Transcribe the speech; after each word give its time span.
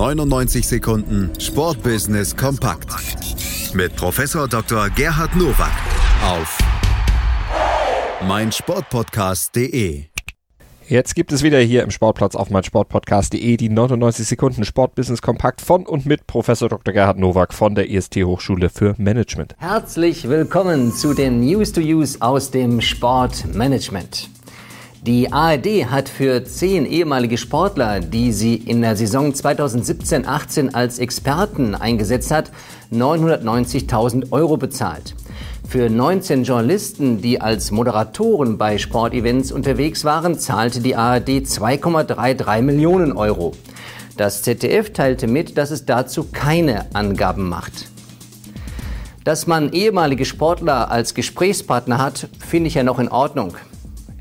99 0.00 0.66
Sekunden 0.66 1.30
Sportbusiness 1.38 2.34
kompakt 2.34 2.88
mit 3.74 3.94
Professor 3.96 4.48
Dr. 4.48 4.88
Gerhard 4.88 5.36
Nowak 5.36 5.74
auf 6.24 6.56
meinsportpodcast.de. 8.26 10.04
Jetzt 10.88 11.14
gibt 11.14 11.32
es 11.32 11.42
wieder 11.42 11.58
hier 11.58 11.82
im 11.82 11.90
Sportplatz 11.90 12.34
auf 12.34 12.48
meinsportpodcast.de 12.48 13.58
die 13.58 13.68
99 13.68 14.26
Sekunden 14.26 14.64
Sportbusiness 14.64 15.20
kompakt 15.20 15.60
von 15.60 15.84
und 15.84 16.06
mit 16.06 16.26
Professor 16.26 16.70
Dr. 16.70 16.94
Gerhard 16.94 17.18
Nowak 17.18 17.52
von 17.52 17.74
der 17.74 17.90
IST 17.90 18.24
Hochschule 18.24 18.70
für 18.70 18.94
Management. 18.96 19.54
Herzlich 19.58 20.26
willkommen 20.26 20.94
zu 20.94 21.12
den 21.12 21.40
News 21.40 21.72
to 21.72 21.82
Use 21.82 22.16
aus 22.22 22.50
dem 22.50 22.80
Sportmanagement. 22.80 24.30
Die 25.06 25.32
ARD 25.32 25.86
hat 25.90 26.10
für 26.10 26.44
zehn 26.44 26.84
ehemalige 26.84 27.38
Sportler, 27.38 28.00
die 28.00 28.32
sie 28.32 28.56
in 28.56 28.82
der 28.82 28.96
Saison 28.96 29.32
2017-18 29.32 30.74
als 30.74 30.98
Experten 30.98 31.74
eingesetzt 31.74 32.30
hat, 32.30 32.50
990.000 32.92 34.30
Euro 34.30 34.58
bezahlt. 34.58 35.14
Für 35.66 35.88
19 35.88 36.44
Journalisten, 36.44 37.22
die 37.22 37.40
als 37.40 37.70
Moderatoren 37.70 38.58
bei 38.58 38.76
Sportevents 38.76 39.52
unterwegs 39.52 40.04
waren, 40.04 40.38
zahlte 40.38 40.80
die 40.80 40.96
ARD 40.96 41.28
2,33 41.28 42.60
Millionen 42.60 43.12
Euro. 43.12 43.52
Das 44.18 44.42
ZDF 44.42 44.92
teilte 44.92 45.28
mit, 45.28 45.56
dass 45.56 45.70
es 45.70 45.86
dazu 45.86 46.26
keine 46.30 46.94
Angaben 46.94 47.48
macht. 47.48 47.88
Dass 49.24 49.46
man 49.46 49.72
ehemalige 49.72 50.26
Sportler 50.26 50.90
als 50.90 51.14
Gesprächspartner 51.14 51.96
hat, 51.96 52.28
finde 52.38 52.68
ich 52.68 52.74
ja 52.74 52.82
noch 52.82 52.98
in 52.98 53.08
Ordnung. 53.08 53.54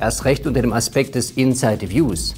Erst 0.00 0.24
recht 0.24 0.46
unter 0.46 0.62
dem 0.62 0.72
Aspekt 0.72 1.14
des 1.14 1.32
Inside 1.32 1.90
Views. 1.90 2.34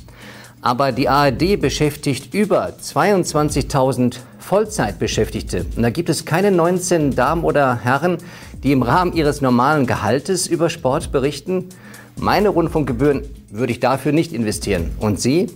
Aber 0.63 0.93
die 0.93 1.09
ARD 1.09 1.61
beschäftigt 1.61 2.35
über 2.35 2.73
22.000 2.83 4.17
Vollzeitbeschäftigte. 4.39 5.67
Und 5.77 5.83
da 5.83 5.91
gibt 5.91 6.09
es 6.09 6.25
keine 6.25 6.51
19 6.51 7.15
Damen 7.15 7.45
oder 7.45 7.77
Herren, 7.83 8.19
die 8.63 8.73
im 8.73 8.83
Rahmen 8.83 9.13
ihres 9.13 9.41
normalen 9.41 9.87
Gehaltes 9.87 10.47
über 10.47 10.69
Sport 10.69 11.13
berichten. 11.13 11.69
Meine 12.17 12.51
Rundfunkgebühren 12.51 13.23
würde 13.51 13.73
ich 13.73 13.81
dafür 13.81 14.13
nicht 14.13 14.33
investieren. 14.33 14.91
Und 14.99 15.21
Sie? 15.21 15.47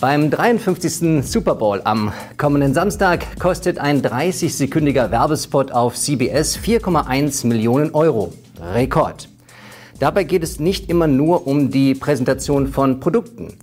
Beim 0.00 0.30
53. 0.30 1.24
Super 1.24 1.54
Bowl 1.54 1.80
am 1.84 2.12
kommenden 2.36 2.74
Samstag 2.74 3.38
kostet 3.38 3.78
ein 3.78 4.02
30-sekündiger 4.02 5.10
Werbespot 5.10 5.72
auf 5.72 5.96
CBS 5.96 6.58
4,1 6.58 7.46
Millionen 7.46 7.94
Euro. 7.94 8.32
Rekord. 8.74 9.28
Dabei 10.04 10.24
geht 10.24 10.42
es 10.42 10.60
nicht 10.60 10.90
immer 10.90 11.06
nur 11.06 11.46
um 11.46 11.70
die 11.70 11.94
Präsentation 11.94 12.68
von 12.68 13.00
Produkten. 13.00 13.54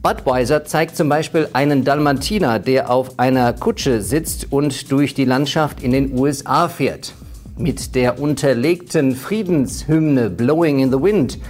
Budweiser 0.00 0.64
zeigt 0.64 0.94
zum 0.94 1.08
Beispiel 1.08 1.48
einen 1.52 1.82
Dalmatiner, 1.82 2.60
der 2.60 2.90
auf 2.90 3.18
einer 3.18 3.52
Kutsche 3.52 4.00
sitzt 4.00 4.52
und 4.52 4.92
durch 4.92 5.14
die 5.14 5.24
Landschaft 5.24 5.82
in 5.82 5.90
den 5.90 6.16
USA 6.16 6.68
fährt. 6.68 7.12
Mit 7.58 7.96
der 7.96 8.20
unterlegten 8.20 9.16
Friedenshymne 9.16 10.30
Blowing 10.30 10.78
in 10.78 10.92
the 10.92 11.02
Wind 11.02 11.40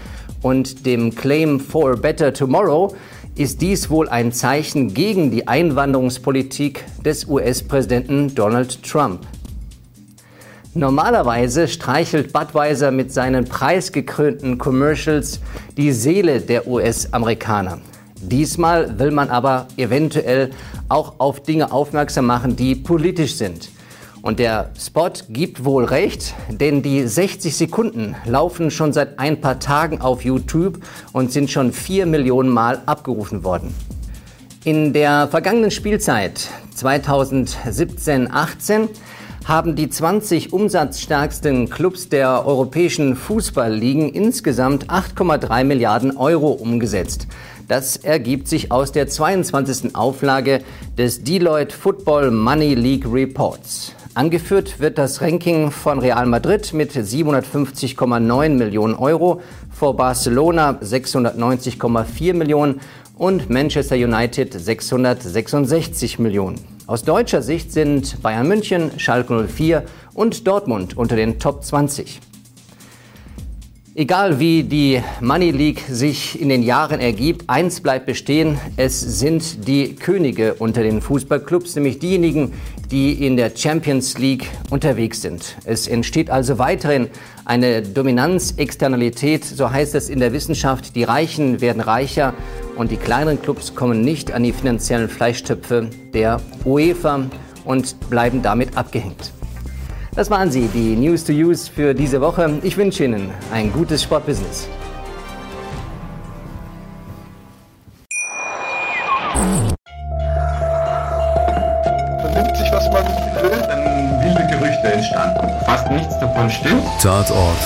und 0.41 0.86
dem 0.86 1.14
Claim 1.14 1.60
for 1.60 1.92
a 1.92 1.97
Better 1.97 2.32
Tomorrow 2.32 2.94
ist 3.34 3.60
dies 3.60 3.91
wohl 3.91 4.08
ein 4.08 4.32
Zeichen 4.32 4.94
gegen 4.94 5.30
die 5.30 5.48
Einwanderungspolitik 5.48 6.86
des 7.04 7.27
US-Präsidenten 7.27 8.34
Donald 8.34 8.82
Trump. 8.82 9.20
Normalerweise 10.74 11.66
streichelt 11.66 12.32
Budweiser 12.32 12.92
mit 12.92 13.12
seinen 13.12 13.44
preisgekrönten 13.44 14.56
Commercials 14.56 15.40
die 15.76 15.90
Seele 15.90 16.40
der 16.40 16.68
US-Amerikaner. 16.68 17.78
Diesmal 18.20 18.96
will 19.00 19.10
man 19.10 19.30
aber 19.30 19.66
eventuell 19.76 20.50
auch 20.88 21.14
auf 21.18 21.42
Dinge 21.42 21.72
aufmerksam 21.72 22.26
machen, 22.26 22.54
die 22.54 22.76
politisch 22.76 23.34
sind. 23.34 23.68
Und 24.22 24.38
der 24.38 24.70
Spot 24.78 25.10
gibt 25.28 25.64
wohl 25.64 25.86
recht, 25.86 26.34
denn 26.48 26.82
die 26.82 27.04
60 27.04 27.56
Sekunden 27.56 28.14
laufen 28.25 28.70
schon 28.70 28.92
seit 28.92 29.19
ein 29.19 29.41
paar 29.41 29.59
Tagen 29.59 30.00
auf 30.00 30.25
YouTube 30.25 30.78
und 31.12 31.32
sind 31.32 31.50
schon 31.50 31.72
4 31.72 32.06
Millionen 32.06 32.50
Mal 32.50 32.80
abgerufen 32.86 33.42
worden. 33.42 33.75
In 34.62 34.92
der 34.92 35.26
vergangenen 35.26 35.72
Spielzeit 35.72 36.47
2017-18 36.76 38.88
haben 39.50 39.75
die 39.75 39.91
20 39.91 40.53
umsatzstärksten 40.53 41.71
Clubs 41.71 42.09
der 42.09 42.47
europäischen 42.47 43.16
Fußballligen 43.16 44.09
insgesamt 44.11 44.87
8,3 44.87 45.65
Milliarden 45.65 46.16
Euro 46.16 46.53
umgesetzt. 46.53 47.27
Das 47.66 47.97
ergibt 47.97 48.47
sich 48.47 48.71
aus 48.71 48.93
der 48.93 49.09
22. 49.09 49.97
Auflage 49.97 50.60
des 50.97 51.25
Deloitte 51.25 51.75
Football 51.75 52.31
Money 52.31 52.75
League 52.75 53.12
Reports. 53.12 53.93
Angeführt 54.15 54.78
wird 54.78 54.99
das 54.99 55.21
Ranking 55.21 55.72
von 55.72 55.99
Real 55.99 56.27
Madrid 56.27 56.72
mit 56.72 56.93
750,9 56.93 58.50
Millionen 58.50 58.94
Euro, 58.94 59.41
vor 59.72 59.97
Barcelona 59.97 60.78
690,4 60.81 62.34
Millionen 62.34 62.81
und 63.20 63.50
Manchester 63.50 63.97
United 63.97 64.54
666 64.54 66.19
Millionen. 66.19 66.58
Aus 66.86 67.03
deutscher 67.03 67.42
Sicht 67.42 67.70
sind 67.70 68.22
Bayern 68.22 68.48
München, 68.48 68.98
Schalke 68.98 69.47
04 69.47 69.84
und 70.14 70.47
Dortmund 70.47 70.97
unter 70.97 71.16
den 71.16 71.38
Top 71.38 71.62
20. 71.62 72.19
Egal 73.97 74.39
wie 74.39 74.62
die 74.62 75.03
Money 75.21 75.51
League 75.51 75.81
sich 75.89 76.41
in 76.41 76.49
den 76.49 76.62
Jahren 76.62 77.01
ergibt, 77.01 77.51
eins 77.51 77.81
bleibt 77.81 78.06
bestehen, 78.06 78.56
es 78.77 79.01
sind 79.01 79.67
die 79.67 79.97
Könige 79.97 80.55
unter 80.55 80.84
den 80.84 81.01
Fußballclubs, 81.01 81.75
nämlich 81.75 81.99
diejenigen, 81.99 82.53
die 82.93 83.27
in 83.27 83.37
der 83.37 83.51
Champions 83.53 84.17
League 84.17 84.47
unterwegs 84.71 85.23
sind. 85.23 85.56
Es 85.65 85.89
entsteht 85.89 86.31
also 86.31 86.59
weiterhin 86.59 87.09
eine 87.45 87.83
Dominanzexternalität, 87.83 89.45
so 89.45 89.73
heißt 89.73 89.97
es 89.97 90.09
in 90.09 90.21
der 90.21 90.33
Wissenschaft, 90.33 90.95
die 90.95 91.03
Reichen 91.03 91.61
werden 91.61 91.83
reicher 91.83 92.33
und 92.77 92.93
die 92.93 92.97
kleineren 92.97 93.43
Clubs 93.43 93.75
kommen 93.75 94.03
nicht 94.03 94.31
an 94.31 94.45
die 94.45 94.53
finanziellen 94.53 95.09
Fleischtöpfe 95.09 95.91
der 96.15 96.41
UEFA 96.65 97.27
und 97.65 97.97
bleiben 98.09 98.41
damit 98.41 98.77
abgehängt. 98.77 99.33
Das 100.15 100.28
waren 100.28 100.50
sie, 100.50 100.66
die 100.69 100.97
News 100.97 101.25
to 101.25 101.32
Use 101.32 101.71
für 101.71 101.94
diese 101.94 102.21
Woche. 102.21 102.59
Ich 102.62 102.76
wünsche 102.76 103.04
Ihnen 103.04 103.31
ein 103.53 103.72
gutes 103.72 104.03
Sportbusiness. 104.03 104.69
Man 112.22 112.34
nimmt 112.34 112.56
sich, 112.56 112.72
was 112.72 112.91
man 112.93 113.04
will. 113.04 113.62
Dann 113.69 114.21
wilde 114.21 114.47
Gerüchte 114.50 114.93
entstanden. 114.93 115.48
Fast 115.65 115.91
nichts 115.91 116.19
davon 116.19 116.50
stimmt. 116.50 116.82
Tatort 117.00 117.56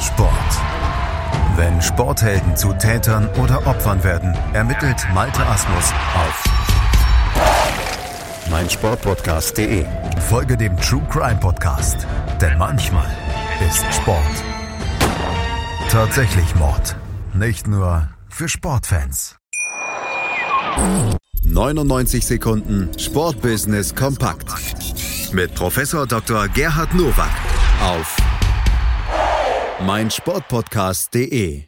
Sport. 0.00 0.30
Wenn 1.56 1.80
Sporthelden 1.80 2.54
zu 2.54 2.74
Tätern 2.74 3.30
oder 3.42 3.66
Opfern 3.66 4.04
werden, 4.04 4.36
ermittelt 4.52 4.98
Malte 5.14 5.44
Asmus 5.46 5.92
auf 6.14 6.44
meinsportpodcast.de. 8.50 9.86
Folge 10.20 10.56
dem 10.56 10.76
True 10.78 11.06
Crime 11.10 11.38
Podcast, 11.40 12.06
denn 12.40 12.58
manchmal 12.58 13.08
ist 13.66 13.84
Sport 13.94 14.22
tatsächlich 15.90 16.54
Mord. 16.56 16.94
Nicht 17.32 17.66
nur 17.66 18.08
für 18.28 18.48
Sportfans. 18.50 19.36
99 21.42 22.26
Sekunden 22.26 22.90
Sportbusiness 22.98 23.94
kompakt 23.94 24.52
mit 25.32 25.54
Professor 25.54 26.06
Dr. 26.06 26.48
Gerhard 26.48 26.92
Nowak 26.92 27.30
auf 27.82 28.16
meinsportpodcast.de. 29.86 31.64